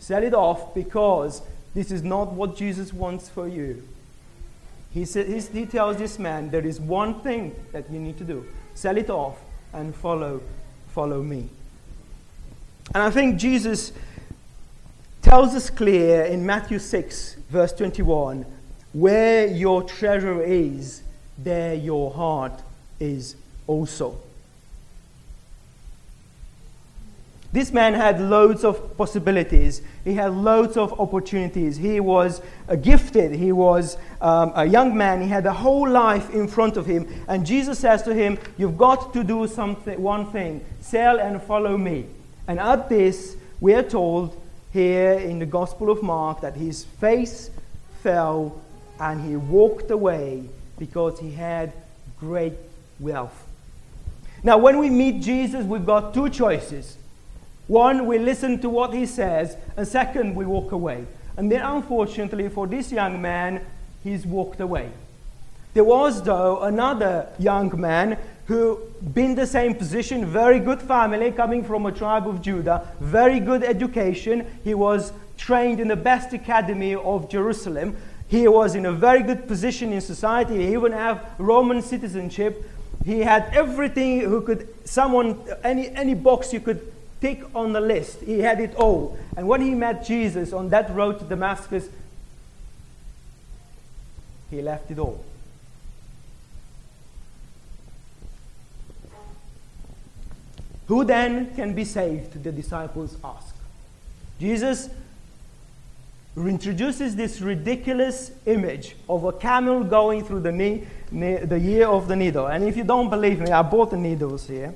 Sell 0.00 0.22
it 0.22 0.34
off 0.34 0.74
because 0.74 1.42
this 1.74 1.90
is 1.90 2.02
not 2.02 2.32
what 2.32 2.56
Jesus 2.56 2.92
wants 2.92 3.28
for 3.28 3.46
you. 3.46 3.86
He, 4.92 5.04
says, 5.04 5.48
he 5.48 5.66
tells 5.66 5.98
this 5.98 6.18
man, 6.18 6.50
there 6.50 6.66
is 6.66 6.80
one 6.80 7.20
thing 7.20 7.54
that 7.72 7.90
you 7.90 8.00
need 8.00 8.18
to 8.18 8.24
do 8.24 8.46
sell 8.74 8.96
it 8.96 9.10
off 9.10 9.36
and 9.74 9.94
follow, 9.94 10.40
follow 10.94 11.22
me. 11.22 11.50
And 12.94 13.02
I 13.02 13.10
think 13.10 13.36
Jesus 13.38 13.92
tells 15.20 15.54
us 15.54 15.68
clear 15.68 16.24
in 16.24 16.46
Matthew 16.46 16.78
6, 16.78 17.34
verse 17.50 17.72
21 17.74 18.46
where 18.92 19.46
your 19.46 19.82
treasure 19.82 20.42
is, 20.42 21.02
there 21.38 21.74
your 21.74 22.10
heart 22.12 22.60
is 22.98 23.36
also. 23.66 24.16
This 27.52 27.72
man 27.72 27.94
had 27.94 28.20
loads 28.20 28.62
of 28.62 28.96
possibilities. 28.96 29.82
He 30.04 30.14
had 30.14 30.32
loads 30.32 30.76
of 30.76 31.00
opportunities. 31.00 31.76
He 31.76 31.98
was 31.98 32.40
uh, 32.68 32.76
gifted. 32.76 33.32
He 33.32 33.50
was 33.50 33.96
um, 34.20 34.52
a 34.54 34.64
young 34.64 34.96
man. 34.96 35.20
He 35.20 35.28
had 35.28 35.46
a 35.46 35.52
whole 35.52 35.88
life 35.88 36.30
in 36.30 36.46
front 36.46 36.76
of 36.76 36.86
him. 36.86 37.08
And 37.26 37.44
Jesus 37.44 37.80
says 37.80 38.02
to 38.02 38.14
him, 38.14 38.38
You've 38.56 38.78
got 38.78 39.12
to 39.14 39.24
do 39.24 39.48
something, 39.48 40.00
one 40.00 40.26
thing 40.30 40.64
sell 40.80 41.18
and 41.18 41.42
follow 41.42 41.76
me. 41.76 42.06
And 42.46 42.60
at 42.60 42.88
this, 42.88 43.36
we 43.60 43.74
are 43.74 43.82
told 43.82 44.40
here 44.72 45.14
in 45.14 45.40
the 45.40 45.46
Gospel 45.46 45.90
of 45.90 46.04
Mark 46.04 46.42
that 46.42 46.54
his 46.54 46.84
face 46.84 47.50
fell 48.00 48.60
and 49.00 49.26
he 49.26 49.34
walked 49.34 49.90
away 49.90 50.44
because 50.78 51.18
he 51.18 51.32
had 51.32 51.72
great 52.18 52.52
wealth. 53.00 53.46
Now, 54.42 54.58
when 54.58 54.78
we 54.78 54.90
meet 54.90 55.22
Jesus, 55.22 55.64
we've 55.64 55.86
got 55.86 56.14
two 56.14 56.28
choices. 56.28 56.96
One, 57.66 58.06
we 58.06 58.18
listen 58.18 58.60
to 58.60 58.68
what 58.68 58.92
he 58.92 59.06
says, 59.06 59.56
and 59.76 59.86
second, 59.86 60.34
we 60.34 60.44
walk 60.44 60.72
away. 60.72 61.06
And 61.36 61.50
then, 61.50 61.62
unfortunately, 61.62 62.48
for 62.48 62.66
this 62.66 62.92
young 62.92 63.22
man, 63.22 63.64
he's 64.04 64.26
walked 64.26 64.60
away. 64.60 64.90
There 65.72 65.84
was, 65.84 66.22
though, 66.22 66.62
another 66.62 67.28
young 67.38 67.80
man 67.80 68.18
who 68.46 68.80
been 69.14 69.36
the 69.36 69.46
same 69.46 69.74
position, 69.74 70.26
very 70.26 70.58
good 70.58 70.82
family, 70.82 71.30
coming 71.30 71.64
from 71.64 71.86
a 71.86 71.92
tribe 71.92 72.26
of 72.26 72.42
Judah, 72.42 72.88
very 72.98 73.38
good 73.38 73.62
education. 73.62 74.44
He 74.64 74.74
was 74.74 75.12
trained 75.36 75.80
in 75.80 75.88
the 75.88 75.96
best 75.96 76.32
academy 76.32 76.94
of 76.94 77.30
Jerusalem. 77.30 77.96
He 78.30 78.46
was 78.46 78.76
in 78.76 78.86
a 78.86 78.92
very 78.92 79.24
good 79.24 79.48
position 79.48 79.92
in 79.92 80.00
society. 80.00 80.58
He 80.58 80.72
even 80.72 80.92
have 80.92 81.34
Roman 81.36 81.82
citizenship. 81.82 82.64
He 83.04 83.20
had 83.20 83.50
everything 83.52 84.20
who 84.20 84.40
could 84.42 84.68
someone 84.84 85.36
any 85.64 85.88
any 85.88 86.14
box 86.14 86.52
you 86.52 86.60
could 86.60 86.92
tick 87.20 87.42
on 87.56 87.72
the 87.72 87.80
list. 87.80 88.20
He 88.20 88.38
had 88.38 88.60
it 88.60 88.76
all. 88.76 89.18
And 89.36 89.48
when 89.48 89.60
he 89.60 89.70
met 89.70 90.06
Jesus 90.06 90.52
on 90.52 90.68
that 90.68 90.94
road 90.94 91.18
to 91.18 91.24
Damascus, 91.24 91.88
he 94.48 94.62
left 94.62 94.92
it 94.92 95.00
all. 95.00 95.24
Who 100.86 101.04
then 101.04 101.52
can 101.56 101.74
be 101.74 101.84
saved? 101.84 102.44
The 102.44 102.52
disciples 102.52 103.16
ask. 103.24 103.56
Jesus 104.38 104.88
introduces 106.36 107.16
this 107.16 107.40
ridiculous 107.40 108.30
image 108.46 108.96
of 109.08 109.24
a 109.24 109.32
camel 109.32 109.82
going 109.82 110.24
through 110.24 110.40
the, 110.40 110.52
knee, 110.52 110.86
the 111.10 111.58
year 111.58 111.86
of 111.88 112.08
the 112.08 112.16
needle. 112.16 112.46
And 112.46 112.64
if 112.64 112.76
you 112.76 112.84
don't 112.84 113.10
believe 113.10 113.40
me, 113.40 113.50
I 113.50 113.62
bought 113.62 113.90
the 113.90 113.96
needles 113.96 114.46
here. 114.46 114.74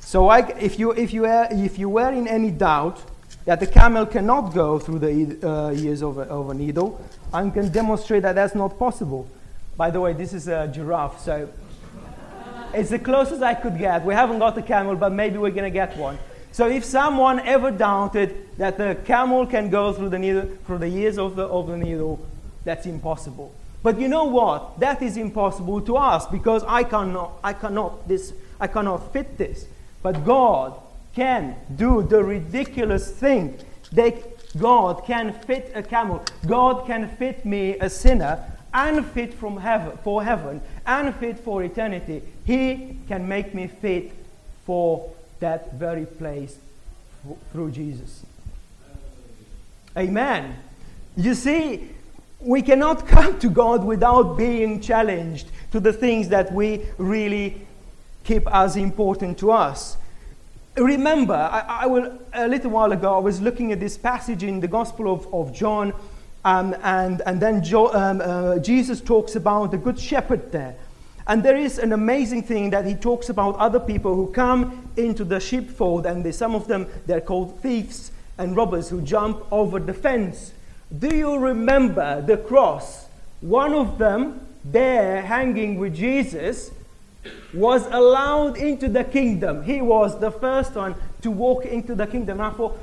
So 0.00 0.28
I, 0.28 0.40
if, 0.60 0.78
you, 0.78 0.92
if, 0.92 1.12
you 1.12 1.24
are, 1.24 1.48
if 1.50 1.78
you 1.78 1.88
were 1.88 2.12
in 2.12 2.28
any 2.28 2.50
doubt 2.50 3.02
that 3.44 3.60
the 3.60 3.66
camel 3.66 4.06
cannot 4.06 4.52
go 4.52 4.78
through 4.78 4.98
the 4.98 5.48
uh, 5.48 5.72
ears 5.72 6.02
of 6.02 6.18
a, 6.18 6.22
of 6.22 6.50
a 6.50 6.54
needle, 6.54 7.00
I 7.32 7.48
can 7.50 7.70
demonstrate 7.70 8.22
that 8.22 8.34
that's 8.34 8.54
not 8.54 8.78
possible. 8.78 9.28
By 9.76 9.90
the 9.90 10.00
way, 10.00 10.12
this 10.12 10.32
is 10.32 10.46
a 10.48 10.68
giraffe, 10.68 11.20
so 11.20 11.48
it's 12.72 12.90
the 12.90 12.98
closest 12.98 13.42
I 13.42 13.54
could 13.54 13.78
get. 13.78 14.04
We 14.04 14.14
haven't 14.14 14.38
got 14.38 14.56
a 14.58 14.62
camel, 14.62 14.96
but 14.96 15.12
maybe 15.12 15.38
we're 15.38 15.50
going 15.50 15.64
to 15.64 15.70
get 15.70 15.96
one. 15.96 16.18
So 16.56 16.66
if 16.68 16.86
someone 16.86 17.40
ever 17.40 17.70
doubted 17.70 18.34
that 18.56 18.78
the 18.78 18.96
camel 19.04 19.46
can 19.46 19.68
go 19.68 19.92
through 19.92 20.08
the 20.08 20.18
needle, 20.18 20.48
through 20.64 20.78
the 20.78 20.86
ears 20.86 21.18
of 21.18 21.36
the, 21.36 21.42
of 21.42 21.66
the 21.66 21.76
needle, 21.76 22.18
that's 22.64 22.86
impossible. 22.86 23.54
But 23.82 24.00
you 24.00 24.08
know 24.08 24.24
what? 24.24 24.80
That 24.80 25.02
is 25.02 25.18
impossible 25.18 25.82
to 25.82 25.98
us 25.98 26.26
because 26.26 26.64
I 26.66 26.82
cannot, 26.84 27.32
I 27.44 27.52
cannot, 27.52 28.08
this, 28.08 28.32
I 28.58 28.68
cannot 28.68 29.12
fit 29.12 29.36
this. 29.36 29.66
But 30.02 30.24
God 30.24 30.80
can 31.14 31.56
do 31.76 32.02
the 32.02 32.24
ridiculous 32.24 33.10
thing. 33.10 33.58
They, 33.92 34.24
God 34.56 35.04
can 35.04 35.34
fit 35.34 35.72
a 35.74 35.82
camel. 35.82 36.24
God 36.46 36.86
can 36.86 37.14
fit 37.18 37.44
me, 37.44 37.76
a 37.80 37.90
sinner, 37.90 38.42
unfit 38.72 39.34
from 39.34 39.58
heaven, 39.58 39.98
for 40.02 40.24
heaven, 40.24 40.62
unfit 40.86 41.38
for 41.38 41.62
eternity. 41.62 42.22
He 42.46 42.96
can 43.08 43.28
make 43.28 43.54
me 43.54 43.66
fit 43.66 44.12
for 44.64 45.12
that 45.40 45.74
very 45.74 46.06
place 46.06 46.58
through 47.52 47.70
Jesus. 47.70 48.24
Amen. 49.96 50.56
You 51.16 51.34
see, 51.34 51.90
we 52.40 52.62
cannot 52.62 53.06
come 53.08 53.38
to 53.40 53.48
God 53.48 53.84
without 53.84 54.36
being 54.36 54.80
challenged 54.80 55.48
to 55.72 55.80
the 55.80 55.92
things 55.92 56.28
that 56.28 56.52
we 56.52 56.82
really 56.98 57.66
keep 58.24 58.46
as 58.52 58.76
important 58.76 59.38
to 59.38 59.50
us. 59.52 59.96
Remember, 60.76 61.34
I, 61.34 61.84
I 61.84 61.86
will, 61.86 62.18
a 62.34 62.46
little 62.46 62.70
while 62.70 62.92
ago, 62.92 63.16
I 63.16 63.18
was 63.18 63.40
looking 63.40 63.72
at 63.72 63.80
this 63.80 63.96
passage 63.96 64.42
in 64.42 64.60
the 64.60 64.68
Gospel 64.68 65.10
of, 65.10 65.32
of 65.32 65.54
John, 65.54 65.94
um, 66.44 66.76
and, 66.82 67.22
and 67.24 67.40
then 67.40 67.64
jo, 67.64 67.92
um, 67.94 68.20
uh, 68.20 68.58
Jesus 68.58 69.00
talks 69.00 69.36
about 69.36 69.70
the 69.70 69.78
Good 69.78 69.98
Shepherd 69.98 70.52
there. 70.52 70.76
And 71.26 71.42
there 71.42 71.56
is 71.56 71.78
an 71.78 71.92
amazing 71.92 72.42
thing 72.42 72.70
that 72.70 72.84
he 72.84 72.94
talks 72.94 73.30
about 73.30 73.56
other 73.56 73.80
people 73.80 74.14
who 74.14 74.30
come 74.32 74.85
into 74.96 75.24
the 75.24 75.40
sheepfold, 75.40 76.06
and 76.06 76.24
they, 76.24 76.32
some 76.32 76.54
of 76.54 76.68
them, 76.68 76.86
they're 77.06 77.20
called 77.20 77.60
thieves 77.60 78.10
and 78.38 78.56
robbers 78.56 78.88
who 78.88 79.00
jump 79.02 79.44
over 79.50 79.78
the 79.78 79.94
fence. 79.94 80.52
Do 80.96 81.14
you 81.14 81.36
remember 81.36 82.22
the 82.22 82.36
cross? 82.36 83.06
One 83.40 83.74
of 83.74 83.98
them, 83.98 84.46
there 84.64 85.22
hanging 85.22 85.78
with 85.78 85.94
Jesus, 85.94 86.70
was 87.52 87.86
allowed 87.86 88.56
into 88.56 88.88
the 88.88 89.04
kingdom. 89.04 89.64
He 89.64 89.80
was 89.80 90.18
the 90.20 90.30
first 90.30 90.74
one 90.74 90.94
to 91.22 91.30
walk 91.30 91.64
into 91.64 91.94
the 91.94 92.06
kingdom. 92.06 92.40
I 92.40 92.50
thought, 92.50 92.78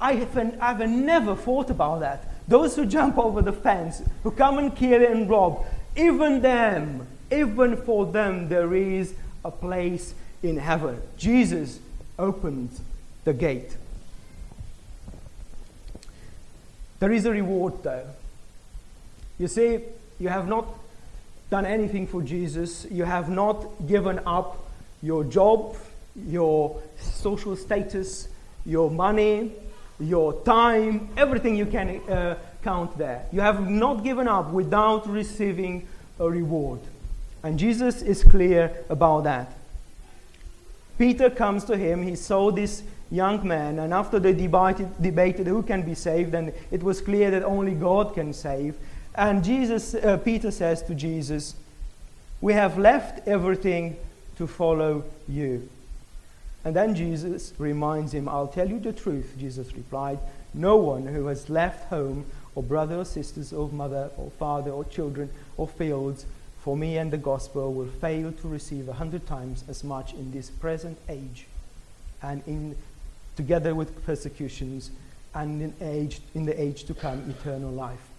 I 0.00 0.14
have, 0.14 0.36
I 0.36 0.72
have 0.74 0.90
never 0.90 1.34
thought 1.34 1.70
about 1.70 2.00
that. 2.00 2.28
Those 2.48 2.76
who 2.76 2.86
jump 2.86 3.18
over 3.18 3.42
the 3.42 3.52
fence, 3.52 4.02
who 4.22 4.30
come 4.30 4.58
and 4.58 4.74
kill 4.74 5.02
and 5.04 5.28
rob, 5.28 5.64
even 5.96 6.42
them, 6.42 7.06
even 7.32 7.76
for 7.76 8.06
them, 8.06 8.48
there 8.48 8.74
is 8.74 9.14
a 9.44 9.50
place 9.50 10.14
in 10.48 10.56
heaven. 10.56 11.00
Jesus 11.16 11.78
opened 12.18 12.70
the 13.24 13.32
gate. 13.32 13.76
There 16.98 17.12
is 17.12 17.26
a 17.26 17.30
reward, 17.30 17.82
though. 17.82 18.06
You 19.38 19.48
see, 19.48 19.80
you 20.18 20.28
have 20.28 20.48
not 20.48 20.66
done 21.50 21.66
anything 21.66 22.06
for 22.06 22.22
Jesus, 22.22 22.86
you 22.90 23.04
have 23.04 23.28
not 23.28 23.86
given 23.86 24.20
up 24.26 24.64
your 25.02 25.24
job, 25.24 25.76
your 26.16 26.80
social 26.98 27.54
status, 27.54 28.28
your 28.64 28.90
money, 28.90 29.52
your 30.00 30.42
time, 30.42 31.08
everything 31.16 31.54
you 31.54 31.66
can 31.66 32.00
uh, 32.08 32.36
count 32.62 32.96
there. 32.98 33.26
You 33.32 33.40
have 33.40 33.70
not 33.70 34.02
given 34.02 34.26
up 34.26 34.50
without 34.50 35.08
receiving 35.08 35.86
a 36.18 36.28
reward. 36.28 36.80
And 37.42 37.58
Jesus 37.58 38.02
is 38.02 38.24
clear 38.24 38.84
about 38.88 39.24
that. 39.24 39.55
Peter 40.98 41.28
comes 41.30 41.64
to 41.64 41.76
him, 41.76 42.02
he 42.02 42.16
saw 42.16 42.50
this 42.50 42.82
young 43.10 43.46
man, 43.46 43.78
and 43.78 43.92
after 43.92 44.18
they 44.18 44.32
debated, 44.32 44.90
debated 45.00 45.46
who 45.46 45.62
can 45.62 45.82
be 45.82 45.94
saved, 45.94 46.34
and 46.34 46.52
it 46.70 46.82
was 46.82 47.00
clear 47.00 47.30
that 47.30 47.42
only 47.42 47.72
God 47.72 48.14
can 48.14 48.32
save. 48.32 48.76
And 49.14 49.44
Jesus, 49.44 49.94
uh, 49.94 50.18
Peter 50.18 50.50
says 50.50 50.82
to 50.82 50.94
Jesus, 50.94 51.54
We 52.40 52.52
have 52.54 52.78
left 52.78 53.26
everything 53.28 53.96
to 54.36 54.46
follow 54.46 55.04
you. 55.28 55.68
And 56.64 56.74
then 56.74 56.94
Jesus 56.94 57.52
reminds 57.58 58.12
him, 58.12 58.28
I'll 58.28 58.48
tell 58.48 58.68
you 58.68 58.80
the 58.80 58.92
truth, 58.92 59.34
Jesus 59.38 59.72
replied. 59.74 60.18
No 60.52 60.76
one 60.76 61.06
who 61.06 61.26
has 61.26 61.48
left 61.48 61.88
home, 61.90 62.26
or 62.54 62.62
brother 62.62 62.96
or 62.96 63.04
sisters, 63.04 63.52
or 63.52 63.68
mother, 63.68 64.10
or 64.16 64.30
father, 64.32 64.70
or 64.70 64.84
children, 64.84 65.30
or 65.56 65.68
fields, 65.68 66.26
for 66.66 66.76
me 66.76 66.98
and 66.98 67.12
the 67.12 67.22
gospel 67.30 67.72
will 67.72 67.92
fail 68.00 68.32
to 68.32 68.48
receive 68.48 68.88
a 68.88 68.94
hundred 68.94 69.24
times 69.26 69.62
as 69.68 69.84
much 69.84 70.12
in 70.14 70.32
this 70.32 70.50
present 70.50 70.98
age 71.08 71.46
and 72.22 72.42
in 72.48 72.74
together 73.36 73.72
with 73.72 74.04
persecutions 74.04 74.90
and 75.34 75.62
in 75.62 75.72
age 75.80 76.18
in 76.34 76.44
the 76.44 76.60
age 76.60 76.82
to 76.82 76.94
come 76.94 77.22
eternal 77.30 77.70
life 77.70 78.10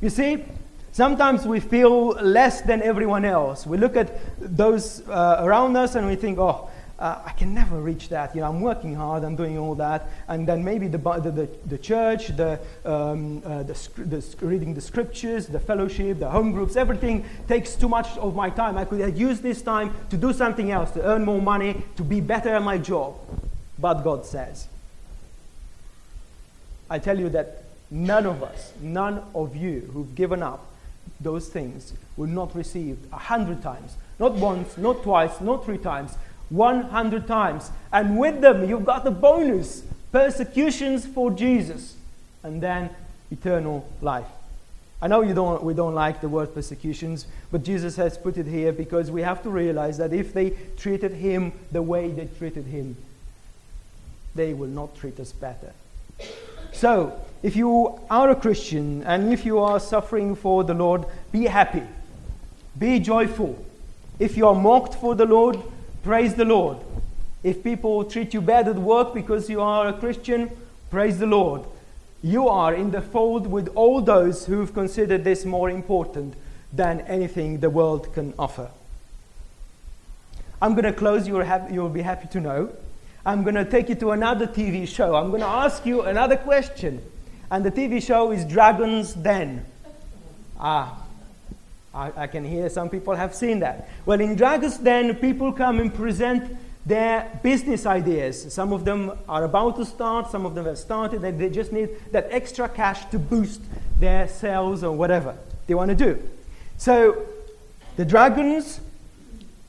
you 0.00 0.10
see, 0.10 0.44
sometimes 0.92 1.46
we 1.46 1.60
feel 1.60 2.08
less 2.08 2.60
than 2.60 2.82
everyone 2.82 3.24
else. 3.24 3.66
We 3.66 3.78
look 3.78 3.96
at 3.96 4.10
those 4.38 5.06
uh, 5.08 5.38
around 5.40 5.76
us 5.76 5.94
and 5.94 6.06
we 6.06 6.16
think, 6.16 6.38
oh, 6.38 6.68
uh, 6.98 7.22
I 7.24 7.32
can 7.32 7.54
never 7.54 7.80
reach 7.80 8.08
that. 8.10 8.34
You 8.34 8.42
know, 8.42 8.48
I'm 8.48 8.60
working 8.60 8.94
hard, 8.94 9.24
I'm 9.24 9.36
doing 9.36 9.58
all 9.58 9.74
that. 9.76 10.08
And 10.28 10.46
then 10.46 10.64
maybe 10.64 10.88
the, 10.88 10.98
the, 10.98 11.48
the, 11.66 11.78
church, 11.78 12.28
the, 12.36 12.60
um, 12.84 13.42
uh, 13.44 13.62
the, 13.62 13.74
the, 13.96 14.46
reading 14.46 14.74
the 14.74 14.80
scriptures, 14.80 15.46
the 15.46 15.60
fellowship, 15.60 16.18
the 16.18 16.30
home 16.30 16.52
groups, 16.52 16.76
everything 16.76 17.24
takes 17.48 17.74
too 17.74 17.88
much 17.88 18.16
of 18.18 18.34
my 18.34 18.50
time. 18.50 18.78
I 18.78 18.84
could 18.84 19.16
use 19.18 19.40
this 19.40 19.62
time 19.62 19.94
to 20.10 20.16
do 20.16 20.32
something 20.32 20.70
else, 20.70 20.90
to 20.92 21.02
earn 21.02 21.24
more 21.24 21.42
money, 21.42 21.82
to 21.96 22.02
be 22.02 22.20
better 22.20 22.54
at 22.54 22.62
my 22.62 22.78
job. 22.78 23.14
But 23.78 24.02
God 24.02 24.24
says, 24.24 24.68
I 26.88 26.98
tell 26.98 27.18
you 27.18 27.28
that 27.30 27.64
None 27.94 28.26
of 28.26 28.42
us, 28.42 28.72
none 28.80 29.22
of 29.36 29.54
you 29.54 29.88
who've 29.92 30.14
given 30.16 30.42
up 30.42 30.66
those 31.20 31.48
things 31.48 31.92
will 32.16 32.26
not 32.28 32.54
receive 32.54 32.98
a 33.12 33.18
hundred 33.18 33.62
times. 33.62 33.96
Not 34.18 34.32
once, 34.32 34.76
not 34.76 35.04
twice, 35.04 35.40
not 35.40 35.64
three 35.64 35.78
times. 35.78 36.16
100 36.50 37.26
times. 37.26 37.70
And 37.92 38.18
with 38.18 38.40
them, 38.40 38.68
you've 38.68 38.84
got 38.84 39.04
the 39.04 39.10
bonus 39.10 39.82
persecutions 40.12 41.04
for 41.04 41.30
Jesus, 41.30 41.96
and 42.42 42.62
then 42.62 42.90
eternal 43.30 43.88
life. 44.00 44.28
I 45.02 45.08
know 45.08 45.22
you 45.22 45.34
don't, 45.34 45.62
we 45.62 45.74
don't 45.74 45.94
like 45.94 46.20
the 46.20 46.28
word 46.28 46.54
persecutions, 46.54 47.26
but 47.50 47.62
Jesus 47.62 47.96
has 47.96 48.16
put 48.16 48.38
it 48.38 48.46
here 48.46 48.72
because 48.72 49.10
we 49.10 49.22
have 49.22 49.42
to 49.42 49.50
realize 49.50 49.98
that 49.98 50.12
if 50.12 50.32
they 50.32 50.50
treated 50.76 51.12
him 51.12 51.52
the 51.72 51.82
way 51.82 52.10
they 52.10 52.26
treated 52.38 52.64
him, 52.64 52.96
they 54.34 54.54
will 54.54 54.68
not 54.68 54.96
treat 54.96 55.18
us 55.20 55.32
better. 55.32 55.72
So, 56.72 57.20
if 57.42 57.56
you 57.56 58.00
are 58.08 58.30
a 58.30 58.36
Christian 58.36 59.02
and 59.02 59.32
if 59.32 59.44
you 59.44 59.58
are 59.58 59.78
suffering 59.78 60.34
for 60.34 60.64
the 60.64 60.74
Lord, 60.74 61.04
be 61.32 61.44
happy, 61.44 61.82
be 62.78 62.98
joyful. 62.98 63.62
If 64.18 64.36
you 64.36 64.46
are 64.46 64.54
mocked 64.54 64.94
for 64.94 65.14
the 65.14 65.26
Lord, 65.26 65.58
praise 66.04 66.34
the 66.34 66.44
Lord. 66.44 66.76
If 67.42 67.64
people 67.64 68.04
treat 68.04 68.34
you 68.34 68.42
bad 68.42 68.68
at 68.68 68.76
work 68.76 69.14
because 69.14 69.48
you 69.48 69.62
are 69.62 69.88
a 69.88 69.92
Christian, 69.94 70.50
praise 70.90 71.18
the 71.18 71.26
Lord. 71.26 71.62
You 72.22 72.48
are 72.48 72.74
in 72.74 72.90
the 72.90 73.00
fold 73.00 73.46
with 73.46 73.68
all 73.74 74.02
those 74.02 74.44
who've 74.44 74.72
considered 74.72 75.24
this 75.24 75.46
more 75.46 75.70
important 75.70 76.34
than 76.72 77.00
anything 77.02 77.60
the 77.60 77.70
world 77.70 78.12
can 78.12 78.34
offer. 78.38 78.70
I'm 80.60 80.72
going 80.74 80.84
to 80.84 80.92
close, 80.92 81.26
you'll, 81.26 81.42
have, 81.42 81.72
you'll 81.72 81.88
be 81.88 82.02
happy 82.02 82.28
to 82.28 82.40
know. 82.40 82.70
I'm 83.24 83.42
going 83.42 83.54
to 83.54 83.64
take 83.64 83.88
you 83.88 83.94
to 83.96 84.10
another 84.10 84.46
TV 84.46 84.86
show. 84.86 85.14
I'm 85.14 85.30
going 85.30 85.40
to 85.40 85.46
ask 85.46 85.86
you 85.86 86.02
another 86.02 86.36
question. 86.36 87.02
And 87.50 87.64
the 87.64 87.70
TV 87.70 88.02
show 88.02 88.30
is 88.30 88.44
Dragon's 88.44 89.14
Den. 89.14 89.64
Ah, 90.58 91.03
I, 91.94 92.12
I, 92.16 92.26
can 92.26 92.44
hear 92.44 92.68
some 92.68 92.88
people 92.88 93.14
have 93.14 93.34
seen 93.34 93.60
that. 93.60 93.88
Well, 94.04 94.20
in 94.20 94.34
Dragon's 94.34 94.78
Den, 94.78 95.14
people 95.16 95.52
come 95.52 95.78
and 95.78 95.94
present 95.94 96.56
their 96.84 97.40
business 97.42 97.86
ideas. 97.86 98.52
Some 98.52 98.72
of 98.72 98.84
them 98.84 99.12
are 99.28 99.44
about 99.44 99.76
to 99.76 99.84
start, 99.84 100.30
some 100.30 100.44
of 100.44 100.54
them 100.54 100.66
have 100.66 100.78
started, 100.78 101.24
and 101.24 101.38
they 101.38 101.48
just 101.48 101.72
need 101.72 101.90
that 102.12 102.28
extra 102.30 102.68
cash 102.68 103.04
to 103.06 103.18
boost 103.18 103.62
their 103.98 104.28
sales 104.28 104.82
or 104.82 104.92
whatever 104.92 105.36
they 105.66 105.74
want 105.74 105.90
to 105.90 105.94
do. 105.94 106.22
So 106.76 107.24
the 107.96 108.04
dragons 108.04 108.80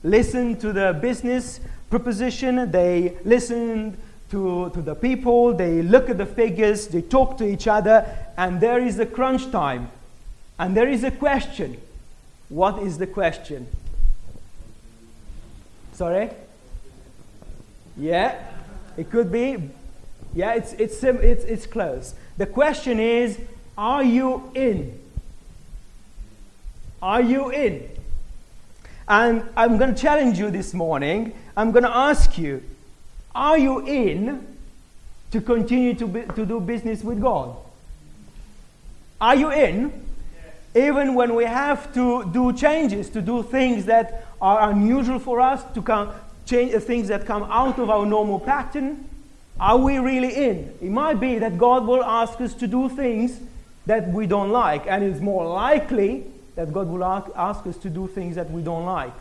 listen 0.02 0.56
to 0.58 0.72
the 0.72 0.98
business 1.00 1.60
proposition, 1.90 2.70
they 2.70 3.16
listen 3.24 3.96
to, 4.30 4.70
to 4.70 4.82
the 4.82 4.94
people, 4.94 5.54
they 5.54 5.82
look 5.82 6.10
at 6.10 6.18
the 6.18 6.26
figures, 6.26 6.88
they 6.88 7.02
talk 7.02 7.38
to 7.38 7.46
each 7.46 7.68
other, 7.68 8.04
and 8.36 8.60
there 8.60 8.80
is 8.80 8.98
a 8.98 9.06
crunch 9.06 9.50
time. 9.50 9.90
And 10.58 10.76
there 10.76 10.88
is 10.88 11.04
a 11.04 11.10
question. 11.10 11.76
What 12.48 12.82
is 12.82 12.98
the 12.98 13.06
question? 13.06 13.66
Sorry? 15.92 16.30
Yeah, 17.96 18.38
it 18.96 19.10
could 19.10 19.32
be. 19.32 19.70
Yeah, 20.34 20.54
it's, 20.54 20.74
it's, 20.74 21.02
it's, 21.02 21.44
it's 21.44 21.66
close. 21.66 22.14
The 22.36 22.46
question 22.46 23.00
is 23.00 23.38
are 23.78 24.02
you 24.02 24.50
in? 24.54 24.98
Are 27.02 27.22
you 27.22 27.50
in? 27.50 27.88
And 29.08 29.48
I'm 29.56 29.78
going 29.78 29.94
to 29.94 30.00
challenge 30.00 30.38
you 30.38 30.50
this 30.50 30.74
morning. 30.74 31.32
I'm 31.56 31.72
going 31.72 31.84
to 31.84 31.96
ask 31.96 32.36
you 32.36 32.62
are 33.34 33.58
you 33.58 33.86
in 33.86 34.46
to 35.30 35.40
continue 35.42 35.94
to, 35.94 36.06
be, 36.06 36.22
to 36.22 36.46
do 36.46 36.58
business 36.58 37.02
with 37.04 37.20
God? 37.20 37.54
Are 39.20 39.36
you 39.36 39.52
in? 39.52 40.05
Even 40.76 41.14
when 41.14 41.34
we 41.34 41.44
have 41.44 41.92
to 41.94 42.30
do 42.32 42.52
changes, 42.52 43.08
to 43.10 43.22
do 43.22 43.42
things 43.42 43.86
that 43.86 44.26
are 44.42 44.70
unusual 44.70 45.18
for 45.18 45.40
us, 45.40 45.64
to 45.72 45.80
come, 45.80 46.12
change, 46.44 46.74
uh, 46.74 46.80
things 46.80 47.08
that 47.08 47.24
come 47.24 47.44
out 47.44 47.78
of 47.78 47.88
our 47.88 48.04
normal 48.04 48.38
pattern, 48.38 49.08
are 49.58 49.78
we 49.78 49.96
really 49.96 50.34
in? 50.34 50.74
It 50.82 50.90
might 50.90 51.18
be 51.18 51.38
that 51.38 51.56
God 51.56 51.86
will 51.86 52.04
ask 52.04 52.38
us 52.42 52.52
to 52.54 52.66
do 52.66 52.90
things 52.90 53.40
that 53.86 54.08
we 54.08 54.26
don't 54.26 54.50
like, 54.50 54.86
and 54.86 55.02
it's 55.02 55.20
more 55.20 55.46
likely 55.46 56.24
that 56.56 56.74
God 56.74 56.88
will 56.88 57.04
ask 57.04 57.66
us 57.66 57.78
to 57.78 57.88
do 57.88 58.06
things 58.06 58.36
that 58.36 58.50
we 58.50 58.60
don't 58.60 58.84
like. 58.84 59.14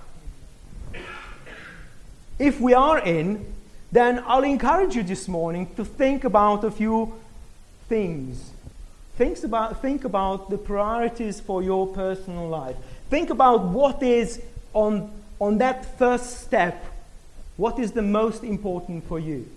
If 2.38 2.59
we 2.59 2.74
are 2.74 3.00
in, 3.00 3.45
then 3.93 4.21
I'll 4.27 4.43
encourage 4.43 4.95
you 4.95 5.03
this 5.03 5.29
morning 5.29 5.74
to 5.77 5.85
think 5.85 6.25
about 6.25 6.65
a 6.65 6.71
few 6.71 7.13
things. 7.87 8.51
Think 9.18 9.44
about, 9.44 9.82
think 9.82 10.04
about 10.04 10.50
the 10.50 10.58
priorities 10.58 11.40
for 11.40 11.64
your 11.64 11.88
personal 11.88 12.48
life. 12.48 12.75
Think 13.10 13.30
about 13.30 13.66
what 13.66 14.04
is 14.04 14.42
on, 14.74 15.12
on 15.40 15.58
that 15.60 15.98
first 15.98 16.42
step 16.42 16.84
what 17.58 17.80
is 17.80 17.94
the 17.94 18.01
most 18.01 18.44
important 18.44 19.08
for 19.08 19.20
you 19.20 19.48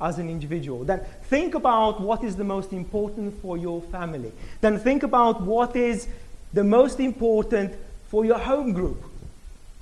as 0.00 0.18
an 0.18 0.30
individual? 0.30 0.84
Then 0.84 1.00
think 1.24 1.54
about 1.54 2.00
what 2.00 2.24
is 2.24 2.36
the 2.36 2.44
most 2.44 2.72
important 2.72 3.40
for 3.42 3.58
your 3.58 3.82
family. 3.82 4.32
Then 4.60 4.78
think 4.78 5.02
about 5.02 5.42
what 5.42 5.76
is 5.76 6.08
the 6.52 6.64
most 6.64 7.00
important 7.00 7.74
for 8.08 8.24
your 8.24 8.38
home 8.38 8.72
group. 8.72 9.02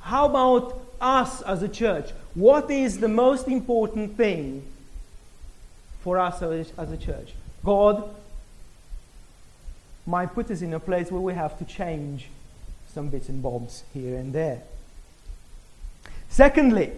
How 0.00 0.26
about 0.26 0.80
us 1.00 1.42
as 1.42 1.62
a 1.62 1.68
church? 1.68 2.10
What 2.34 2.70
is 2.70 2.98
the 2.98 3.08
most 3.08 3.46
important 3.46 4.16
thing 4.16 4.64
for 6.02 6.18
us 6.18 6.42
as 6.42 6.92
a 6.92 6.96
church? 6.96 7.34
God 7.64 8.08
might 10.06 10.34
put 10.34 10.50
us 10.50 10.62
in 10.62 10.72
a 10.74 10.80
place 10.80 11.10
where 11.10 11.20
we 11.20 11.34
have 11.34 11.58
to 11.58 11.64
change 11.64 12.28
some 12.92 13.08
bits 13.08 13.28
and 13.28 13.42
bobs 13.42 13.84
here 13.92 14.16
and 14.16 14.32
there. 14.32 14.62
Secondly, 16.28 16.92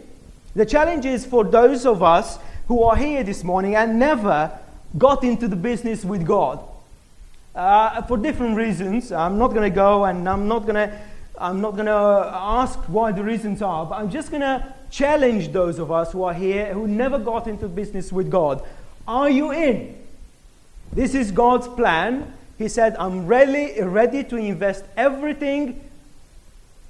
the 0.55 0.66
challenge 0.66 1.05
is 1.05 1.25
for 1.25 1.44
those 1.44 1.87
of 1.87 2.03
us 2.03 2.38
who 2.66 2.83
are 2.83 2.97
here 2.97 3.23
this 3.23 3.42
morning 3.42 3.75
and 3.75 3.99
never 3.99 4.59
got 4.97 5.25
into 5.25 5.49
the 5.49 5.57
business 5.57 6.05
with 6.05 6.27
God. 6.27 6.61
Uh, 7.55 8.03
for 8.03 8.16
different 8.16 8.57
reasons. 8.57 9.11
I'm 9.11 9.38
not 9.38 9.49
going 9.49 9.68
to 9.68 9.75
go 9.75 10.05
and 10.05 10.29
I'm 10.29 10.47
not 10.47 10.61
going 10.61 10.77
to 10.77 10.99
I'm 11.40 11.61
not 11.61 11.75
going 11.75 11.87
to 11.87 11.92
ask 11.92 12.79
why 12.88 13.12
the 13.12 13.23
reasons 13.23 13.62
are, 13.62 13.87
but 13.87 13.97
I'm 13.97 14.11
just 14.11 14.31
going 14.31 14.40
to 14.40 14.75
challenge 14.90 15.53
those 15.53 15.79
of 15.79 15.92
us 15.92 16.12
who 16.12 16.25
are 16.25 16.35
here 16.35 16.73
who 16.75 16.88
never 16.88 17.18
got 17.18 17.47
into 17.47 17.68
business 17.68 18.12
with 18.12 18.31
God. 18.31 18.62
Are 19.07 19.31
you 19.31 19.53
in? 19.53 19.97
This 20.92 21.14
is 21.14 21.31
God's 21.31 21.68
plan. 21.68 22.33
He 22.59 22.68
said, 22.68 22.97
I'm 22.99 23.27
ready, 23.27 23.81
ready 23.81 24.25
to 24.25 24.37
invest 24.37 24.85
everything 24.97 25.88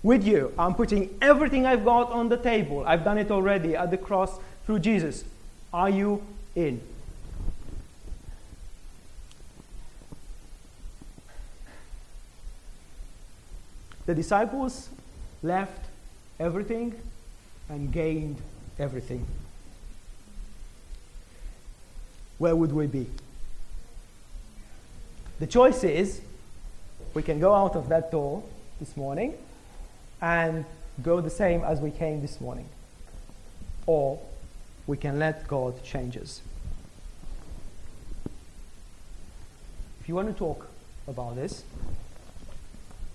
with 0.02 0.26
you. 0.26 0.52
I'm 0.58 0.74
putting 0.74 1.16
everything 1.20 1.66
I've 1.66 1.84
got 1.84 2.10
on 2.10 2.30
the 2.30 2.38
table. 2.38 2.84
I've 2.86 3.04
done 3.04 3.18
it 3.18 3.30
already 3.30 3.76
at 3.76 3.90
the 3.90 3.98
cross 3.98 4.38
through 4.64 4.78
Jesus. 4.78 5.24
Are 5.72 5.90
you 5.90 6.22
in? 6.56 6.80
The 14.06 14.14
disciples 14.14 14.88
left 15.42 15.84
everything 16.40 16.94
and 17.68 17.92
gained 17.92 18.40
everything. 18.78 19.26
Where 22.38 22.56
would 22.56 22.72
we 22.72 22.86
be? 22.86 23.06
The 25.38 25.46
choice 25.46 25.84
is 25.84 26.20
we 27.14 27.22
can 27.22 27.38
go 27.38 27.54
out 27.54 27.76
of 27.76 27.88
that 27.88 28.10
door 28.10 28.42
this 28.80 28.96
morning 28.96 29.34
and 30.20 30.64
go 31.02 31.20
the 31.20 31.30
same 31.30 31.62
as 31.62 31.80
we 31.80 31.90
came 31.90 32.20
this 32.20 32.40
morning. 32.40 32.68
Or 33.86 34.20
we 34.86 34.96
can 34.96 35.18
let 35.18 35.46
God 35.46 35.82
change 35.84 36.16
us. 36.16 36.40
If 40.00 40.08
you 40.08 40.14
want 40.14 40.28
to 40.28 40.34
talk 40.34 40.66
about 41.06 41.36
this, 41.36 41.62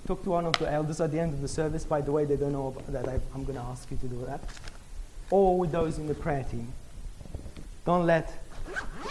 talk 0.07 0.23
to 0.23 0.29
one 0.29 0.45
of 0.45 0.53
the 0.53 0.71
elders 0.71 1.01
at 1.01 1.11
the 1.11 1.19
end 1.19 1.33
of 1.33 1.41
the 1.41 1.47
service. 1.47 1.83
By 1.83 2.01
the 2.01 2.11
way, 2.11 2.23
they 2.25 2.37
don't 2.37 2.53
know 2.53 2.75
that 2.89 3.07
I, 3.07 3.19
I'm 3.33 3.43
going 3.43 3.57
to 3.57 3.65
ask 3.65 3.89
you 3.91 3.97
to 3.97 4.07
do 4.07 4.25
that. 4.27 4.41
Or 5.29 5.57
with 5.57 5.71
those 5.71 5.97
in 5.97 6.07
the 6.07 6.13
prayer 6.13 6.43
team. 6.43 6.71
Don't 7.85 8.05
let 8.05 8.31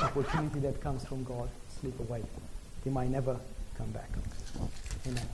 opportunity 0.00 0.60
that 0.60 0.80
comes 0.80 1.04
from 1.04 1.24
God 1.24 1.50
slip 1.80 1.98
away. 2.00 2.22
They 2.84 2.90
might 2.90 3.10
never 3.10 3.38
come 3.76 3.90
back. 3.90 4.10
Amen. 5.06 5.26